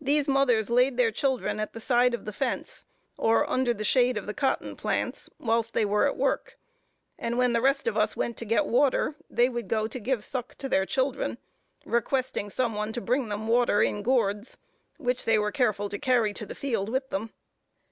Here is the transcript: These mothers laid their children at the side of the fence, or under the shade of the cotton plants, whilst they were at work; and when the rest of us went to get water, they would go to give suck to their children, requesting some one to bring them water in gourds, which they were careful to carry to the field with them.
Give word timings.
These 0.00 0.26
mothers 0.26 0.68
laid 0.68 0.96
their 0.96 1.12
children 1.12 1.60
at 1.60 1.74
the 1.74 1.80
side 1.80 2.12
of 2.12 2.24
the 2.24 2.32
fence, 2.32 2.86
or 3.16 3.48
under 3.48 3.72
the 3.72 3.84
shade 3.84 4.18
of 4.18 4.26
the 4.26 4.34
cotton 4.34 4.74
plants, 4.74 5.30
whilst 5.38 5.74
they 5.74 5.84
were 5.84 6.08
at 6.08 6.16
work; 6.16 6.58
and 7.16 7.38
when 7.38 7.52
the 7.52 7.60
rest 7.60 7.86
of 7.86 7.96
us 7.96 8.16
went 8.16 8.36
to 8.38 8.44
get 8.44 8.66
water, 8.66 9.14
they 9.30 9.48
would 9.48 9.68
go 9.68 9.86
to 9.86 10.00
give 10.00 10.24
suck 10.24 10.56
to 10.56 10.68
their 10.68 10.86
children, 10.86 11.38
requesting 11.84 12.50
some 12.50 12.74
one 12.74 12.92
to 12.92 13.00
bring 13.00 13.28
them 13.28 13.46
water 13.46 13.80
in 13.80 14.02
gourds, 14.02 14.56
which 14.96 15.24
they 15.24 15.38
were 15.38 15.52
careful 15.52 15.88
to 15.88 16.00
carry 16.00 16.32
to 16.32 16.46
the 16.46 16.56
field 16.56 16.88
with 16.88 17.08
them. 17.10 17.30